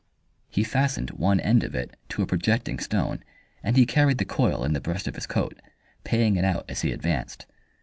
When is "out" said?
6.43-6.65